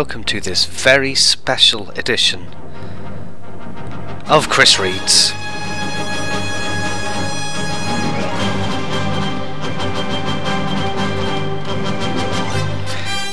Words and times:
Welcome 0.00 0.24
to 0.24 0.42
this 0.42 0.66
very 0.66 1.14
special 1.14 1.88
edition 1.92 2.54
of 4.28 4.50
Chris 4.50 4.78
Reads. 4.78 5.30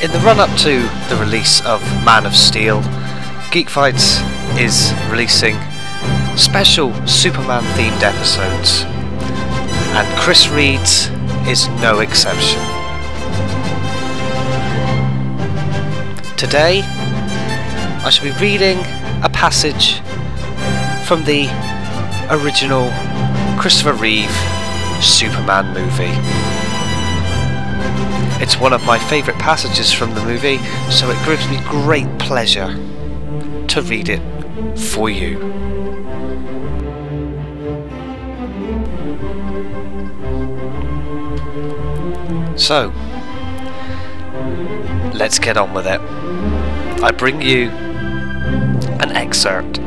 In 0.02 0.09
the 0.09 0.22
run 0.23 0.39
up 0.39 0.58
to 0.59 0.80
the 1.09 1.17
release 1.20 1.59
of 1.66 1.81
Man 2.05 2.25
of 2.25 2.33
Steel, 2.33 2.81
Geek 3.52 3.70
Fights 3.70 4.22
is 4.58 4.94
releasing 5.11 5.58
special 6.38 6.94
Superman 7.05 7.64
themed 7.75 8.02
episodes, 8.03 8.83
and 9.98 10.17
Chris 10.17 10.48
Reads 10.48 11.09
is 11.45 11.67
no 11.81 12.00
exception. 12.00 12.83
Today, 16.44 16.81
I 18.03 18.09
shall 18.09 18.25
be 18.25 18.38
reading 18.38 18.77
a 19.23 19.30
passage 19.31 20.02
from 21.08 21.23
the 21.23 21.47
original 22.30 22.91
Christopher 23.58 23.94
Reeve 23.94 24.30
Superman 25.02 25.73
movie. 25.73 26.11
It's 28.44 28.59
one 28.59 28.73
of 28.73 28.83
my 28.86 28.99
favourite 28.99 29.39
passages 29.39 29.94
from 29.94 30.14
the 30.16 30.21
movie, 30.25 30.58
so 30.91 31.09
it 31.09 31.25
gives 31.25 31.47
me 31.47 31.61
great 31.69 32.09
pleasure 32.19 32.75
to 33.69 33.81
read 33.81 34.09
it 34.09 34.21
for 34.77 35.09
you. 35.09 35.39
So, 42.58 42.92
let's 45.14 45.40
get 45.40 45.58
on 45.58 45.74
with 45.74 45.86
it. 45.88 46.02
I 47.04 47.12
bring 47.12 47.42
you 47.42 47.70
an 49.00 49.12
excerpt 49.12 49.78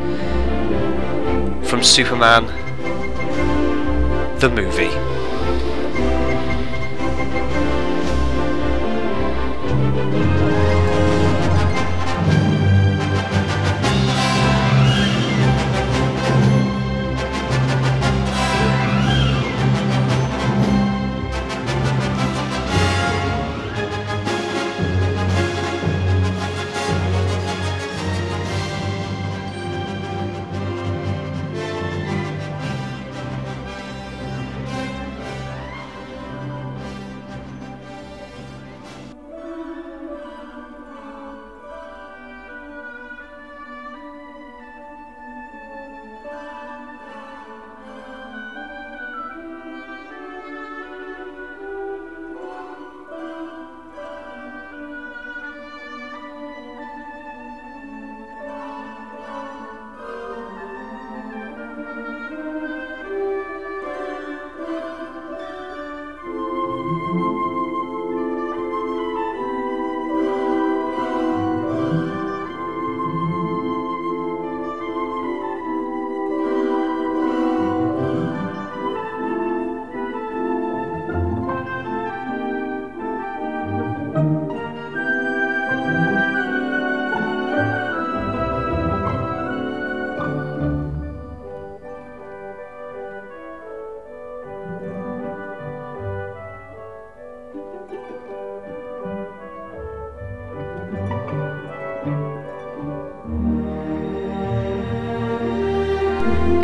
from 1.67 1.83
Superman 1.83 2.45
the 4.39 4.49
movie. 4.49 5.16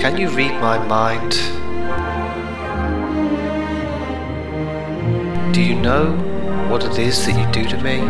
Can 0.04 0.18
you 0.18 0.28
read 0.32 0.52
my 0.60 0.78
mind? 0.86 1.32
Do 5.54 5.62
you 5.62 5.76
know 5.76 6.12
what 6.70 6.84
it 6.84 7.00
is 7.00 7.26
that 7.26 7.40
you 7.40 7.50
do 7.54 7.70
to 7.70 7.82
me? 7.82 8.02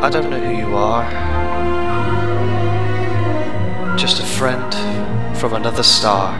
I 0.00 0.08
don't 0.10 0.30
know 0.30 0.40
who 0.40 0.56
you 0.56 0.74
are. 0.74 1.04
Just 3.98 4.22
a 4.22 4.24
friend 4.24 4.72
from 5.36 5.52
another 5.52 5.82
star. 5.82 6.34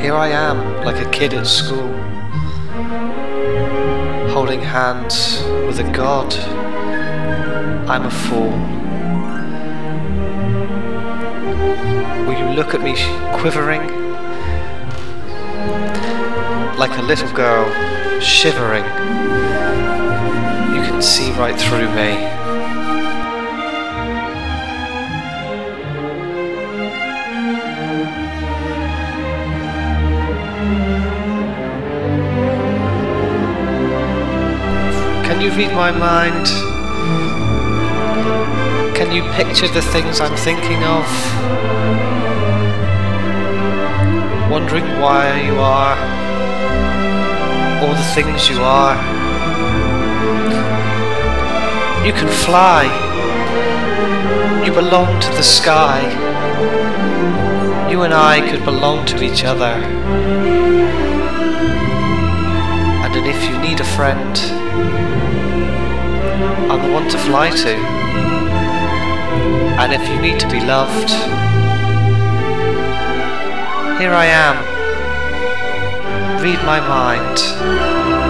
Here 0.00 0.14
I 0.14 0.28
am, 0.28 0.82
like 0.82 1.06
a 1.06 1.10
kid 1.10 1.34
at 1.34 1.46
school, 1.46 2.09
holding 4.40 4.62
hands 4.62 5.42
with 5.66 5.78
a 5.80 5.92
god. 5.92 6.32
I'm 7.90 8.06
a 8.06 8.10
fool. 8.10 8.52
Will 12.24 12.38
you 12.38 12.48
look 12.56 12.72
at 12.72 12.80
me 12.80 12.94
quivering? 13.38 13.82
Like 16.78 16.98
a 16.98 17.02
little 17.02 17.30
girl 17.34 17.68
shivering. 18.22 18.84
You 20.74 20.82
can 20.88 21.02
see 21.02 21.32
right 21.32 21.60
through 21.60 21.94
me. 21.94 22.39
Read 35.60 35.74
my 35.74 35.90
mind? 35.90 36.46
Can 38.96 39.12
you 39.12 39.22
picture 39.32 39.68
the 39.68 39.82
things 39.82 40.18
I'm 40.18 40.34
thinking 40.34 40.82
of? 40.84 41.04
Wondering 44.50 44.86
why 45.02 45.42
you 45.42 45.56
are, 45.58 45.98
all 47.82 47.92
the 47.92 48.10
things 48.14 48.48
you 48.48 48.58
are. 48.62 48.96
You 52.06 52.14
can 52.14 52.30
fly. 52.46 52.84
You 54.64 54.72
belong 54.72 55.20
to 55.20 55.30
the 55.32 55.42
sky. 55.42 56.00
You 57.90 58.00
and 58.00 58.14
I 58.14 58.40
could 58.50 58.64
belong 58.64 59.04
to 59.12 59.22
each 59.22 59.44
other. 59.44 59.74
And 63.04 63.14
if 63.26 63.44
you 63.44 63.58
need 63.58 63.80
a 63.80 63.84
friend, 63.84 64.34
One 66.92 67.08
to 67.08 67.18
fly 67.18 67.50
to. 67.50 67.76
And 69.78 69.92
if 69.92 70.08
you 70.08 70.20
need 70.20 70.40
to 70.40 70.48
be 70.48 70.60
loved, 70.60 71.10
here 74.00 74.12
I 74.12 74.26
am. 74.26 74.56
Read 76.42 76.58
my 76.64 76.80
mind. 76.80 78.29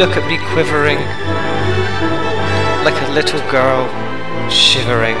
Look 0.00 0.16
at 0.16 0.26
me 0.26 0.38
quivering 0.56 0.96
like 2.88 2.96
a 3.04 3.12
little 3.12 3.40
girl 3.50 3.84
shivering. 4.48 5.16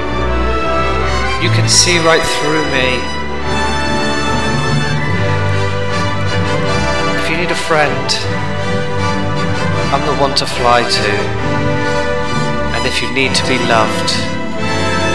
You 1.44 1.52
can 1.52 1.68
see 1.68 1.98
right 1.98 2.24
through 2.40 2.64
me. 2.72 2.96
If 7.20 7.28
you 7.28 7.36
need 7.36 7.50
a 7.50 7.60
friend, 7.68 8.08
I'm 9.92 10.00
the 10.08 10.16
one 10.16 10.34
to 10.36 10.46
fly 10.46 10.80
to. 10.80 11.12
And 12.72 12.86
if 12.86 13.02
you 13.02 13.12
need 13.12 13.34
to 13.34 13.46
be 13.46 13.58
loved, 13.68 14.10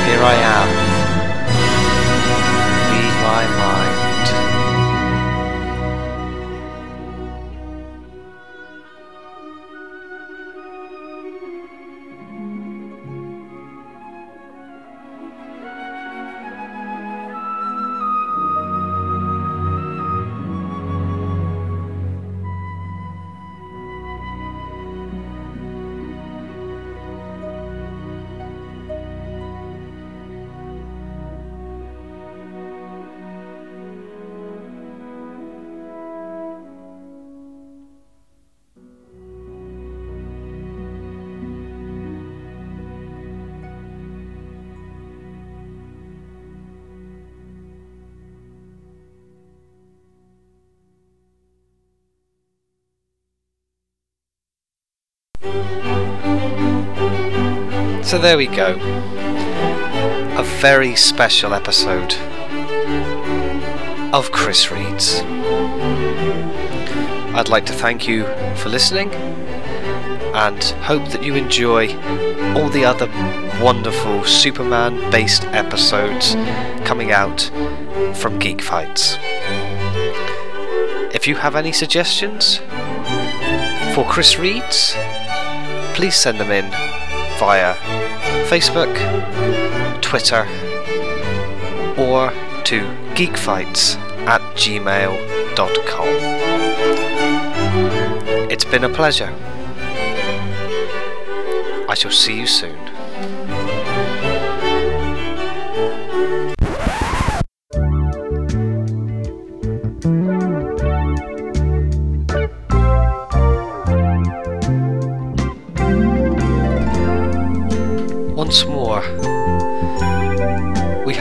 here 0.05 0.21
I 0.21 0.35
am. 0.45 0.69
Read 2.93 3.13
my 3.25 3.43
mind. 3.57 3.84
So 58.03 58.19
there 58.19 58.37
we 58.37 58.47
go. 58.47 58.77
A 60.37 60.43
very 60.61 60.95
special 60.95 61.53
episode 61.53 62.13
of 64.13 64.31
Chris 64.31 64.71
Reads. 64.71 65.21
I'd 67.33 67.49
like 67.49 67.65
to 67.65 67.73
thank 67.73 68.07
you 68.07 68.23
for 68.55 68.69
listening 68.69 69.13
and 70.33 70.63
hope 70.83 71.07
that 71.09 71.23
you 71.23 71.35
enjoy 71.35 71.87
all 72.55 72.69
the 72.69 72.85
other 72.85 73.07
wonderful 73.61 74.23
Superman 74.23 75.11
based 75.11 75.45
episodes 75.45 76.35
coming 76.85 77.11
out 77.11 77.49
from 78.13 78.39
Geek 78.39 78.61
Fights. 78.61 79.17
If 81.13 81.27
you 81.27 81.35
have 81.35 81.55
any 81.55 81.71
suggestions 81.71 82.57
for 83.93 84.05
Chris 84.07 84.37
Reads, 84.37 84.95
please 85.95 86.15
send 86.15 86.37
them 86.37 86.51
in 86.51 86.69
via 87.39 87.73
Facebook, 88.49 88.93
Twitter, 90.01 90.45
or 91.97 92.31
to 92.65 92.81
geekfights 93.15 93.95
at 94.27 94.41
gmail.com. 94.55 96.07
It's 98.51 98.65
been 98.65 98.83
a 98.83 98.89
pleasure. 98.89 99.33
I 101.87 101.93
shall 101.95 102.11
see 102.11 102.37
you 102.41 102.45
soon. 102.45 102.94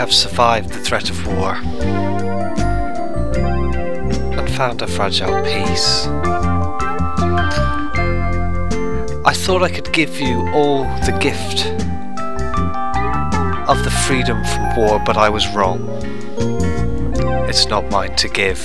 Have 0.04 0.12
survived 0.12 0.68
the 0.68 0.78
threat 0.80 1.08
of 1.08 1.26
war 1.26 1.54
and 4.36 4.50
found 4.50 4.82
a 4.82 4.86
fragile 4.86 5.42
peace. 5.44 6.06
I 9.24 9.32
thought 9.34 9.62
I 9.62 9.70
could 9.70 9.90
give 9.94 10.20
you 10.20 10.46
all 10.52 10.84
the 11.06 11.16
gift 11.22 11.64
of 13.66 13.82
the 13.82 13.90
freedom 14.06 14.44
from 14.44 14.76
war, 14.76 15.02
but 15.06 15.16
I 15.16 15.30
was 15.30 15.48
wrong. 15.54 15.88
It's 17.48 17.64
not 17.68 17.90
mine 17.90 18.14
to 18.16 18.28
give. 18.28 18.62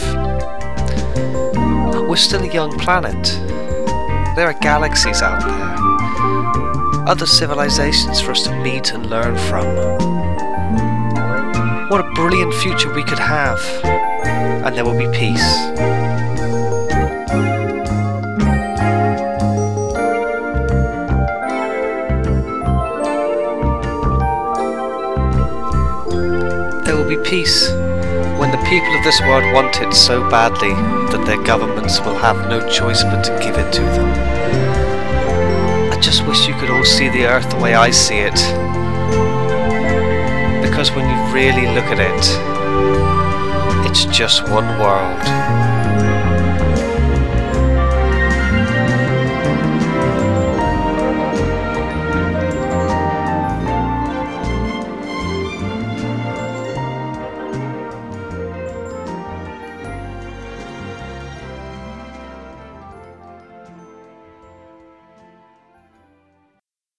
We're 2.09 2.17
still 2.17 2.43
a 2.43 2.53
young 2.53 2.77
planet. 2.79 3.23
There 4.35 4.47
are 4.47 4.57
galaxies 4.59 5.21
out 5.21 5.39
there 5.39 5.69
other 7.07 7.25
civilizations 7.25 8.19
for 8.21 8.31
us 8.31 8.43
to 8.43 8.53
meet 8.61 8.91
and 8.93 9.09
learn 9.09 9.35
from. 9.35 10.18
What 11.89 12.01
a 12.01 12.11
brilliant 12.11 12.53
future 12.53 12.93
we 12.93 13.03
could 13.03 13.17
have, 13.17 13.59
and 13.83 14.77
there 14.77 14.85
will 14.85 14.95
be 14.95 15.07
peace. 15.07 15.55
There 26.85 26.95
will 26.95 27.09
be 27.09 27.17
peace 27.27 27.71
when 28.37 28.51
the 28.51 28.63
people 28.69 28.95
of 28.95 29.03
this 29.03 29.19
world 29.21 29.51
want 29.51 29.81
it 29.81 29.91
so 29.95 30.29
badly 30.29 30.73
that 31.11 31.23
their 31.25 31.41
governments 31.43 31.99
will 32.01 32.17
have 32.19 32.47
no 32.47 32.59
choice 32.69 33.01
but 33.01 33.23
to 33.23 33.31
give 33.43 33.57
it 33.57 33.73
to 33.73 33.81
them. 33.81 34.11
I 35.91 35.99
just 35.99 36.23
wish 36.27 36.47
you 36.47 36.53
could 36.53 36.69
all 36.69 36.85
see 36.85 37.09
the 37.09 37.25
earth 37.25 37.49
the 37.49 37.57
way 37.57 37.73
I 37.73 37.89
see 37.89 38.19
it. 38.19 38.68
Because 40.79 40.95
when 40.95 41.09
you 41.09 41.33
really 41.33 41.67
look 41.75 41.91
at 41.91 41.99
it, 41.99 43.91
it's 43.91 44.05
just 44.05 44.43
one 44.43 44.65
world. 44.79 45.98